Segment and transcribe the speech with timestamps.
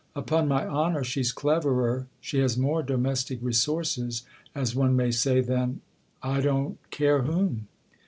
[0.15, 4.23] "Upon my honour she's cleverer, she has more domestic resources,
[4.55, 5.81] as one may say, than
[6.23, 7.67] I don't care whom